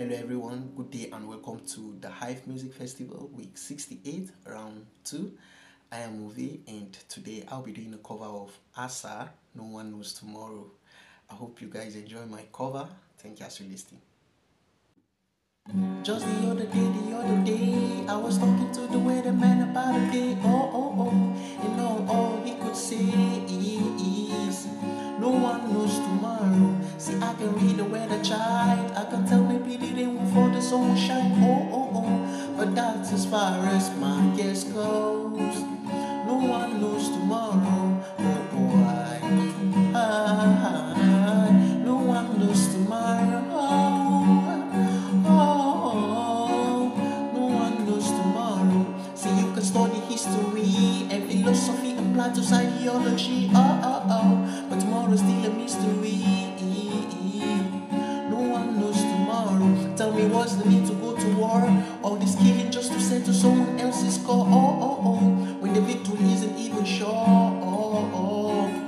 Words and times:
Hello 0.00 0.16
everyone, 0.16 0.72
good 0.74 0.90
day 0.90 1.10
and 1.12 1.28
welcome 1.28 1.60
to 1.74 1.94
the 2.00 2.08
Hive 2.08 2.46
Music 2.46 2.72
Festival 2.72 3.30
week 3.36 3.58
68 3.58 4.30
round 4.46 4.86
2. 5.04 5.30
I 5.92 5.98
am 5.98 6.26
Ovey 6.26 6.60
and 6.66 6.90
today 7.06 7.44
I'll 7.48 7.60
be 7.60 7.72
doing 7.72 7.92
a 7.92 7.98
cover 7.98 8.24
of 8.24 8.58
Asa, 8.74 9.30
No 9.54 9.64
One 9.64 9.90
Knows 9.90 10.14
Tomorrow. 10.14 10.70
I 11.28 11.34
hope 11.34 11.60
you 11.60 11.68
guys 11.68 11.96
enjoy 11.96 12.24
my 12.24 12.44
cover. 12.50 12.88
Thank 13.18 13.40
you 13.40 13.46
you 13.58 13.70
listening. 13.70 14.00
Just 16.02 16.24
the 16.24 16.50
other 16.50 16.64
day, 16.64 16.92
the 17.04 17.16
other 17.18 17.44
day, 17.44 18.06
I 18.08 18.16
was 18.16 18.38
talking 18.38 18.72
to 18.72 18.80
the 18.80 18.96
weatherman 18.96 19.70
about 19.70 20.00
a 20.00 20.10
day. 20.10 20.34
Oh, 20.44 20.70
oh, 20.72 20.94
oh, 20.98 21.29
that's 32.74 33.12
as 33.12 33.26
far 33.26 33.58
as 33.66 33.90
my 33.96 34.32
guess 34.36 34.64
goes. 34.64 35.62
No 36.26 36.34
one 36.34 36.80
knows 36.80 37.08
tomorrow. 37.08 38.02
Oh, 38.18 38.48
oh, 38.52 38.84
I, 38.86 39.18
no 41.84 41.96
one 41.96 42.38
knows 42.38 42.68
tomorrow. 42.72 43.44
Oh, 45.26 46.92
no 47.34 47.46
one 47.46 47.86
knows 47.86 48.06
tomorrow. 48.06 48.86
See, 49.14 49.30
you 49.40 49.52
can 49.52 49.62
study 49.62 50.00
history 50.00 51.06
and 51.10 51.30
philosophy 51.30 51.90
and 51.92 52.14
Plato's 52.14 52.52
ideology. 52.52 53.50
Oh, 53.54 53.80
oh, 53.82 54.02
oh, 54.10 54.66
but 54.70 54.80
tomorrow's 54.80 55.20
still 55.20 55.44
a 55.44 55.50
mystery. 55.50 56.18
No 58.30 58.38
one 58.38 58.80
knows 58.80 58.96
tomorrow. 58.96 59.96
Tell 59.96 60.12
me 60.12 60.26
what's 60.26 60.54
the 60.54 60.64
need 60.68 60.79
to 60.90 60.96
go 60.96 61.16
to 61.16 61.28
war? 61.36 61.62
All 62.02 62.16
this 62.16 62.34
killing 62.36 62.70
just 62.70 62.92
to 62.92 63.00
settle 63.00 63.32
someone 63.32 63.78
else's 63.78 64.16
score. 64.16 64.46
Oh, 64.48 64.78
oh, 64.82 65.02
oh, 65.04 65.26
when 65.60 65.72
the 65.72 65.80
victory 65.80 66.32
isn't 66.32 66.56
even 66.58 66.84
sure. 66.84 67.08
Oh, 67.08 68.10
oh, 68.12 68.14
oh. 68.14 68.79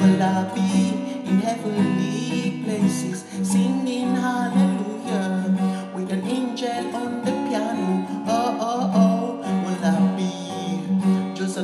Will 0.00 0.22
I 0.22 0.42
be 0.54 1.28
in 1.28 1.40
heavenly 1.40 2.62
places 2.64 3.24
singing 3.42 4.14
hallelujah 4.16 5.90
with 5.94 6.10
an 6.10 6.26
angel 6.26 6.96
on 6.96 7.20
the 7.24 7.32
piano? 7.46 8.06
Oh, 8.26 8.56
oh, 8.60 8.90
oh, 9.02 9.62
will 9.64 9.84
I 9.84 10.16
be 10.16 11.34
just 11.34 11.58
a 11.58 11.62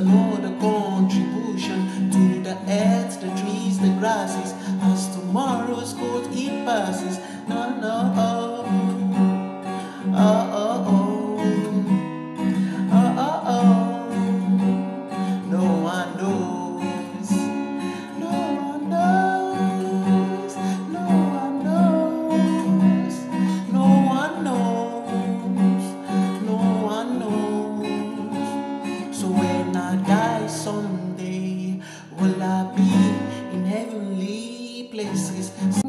places 34.97 35.86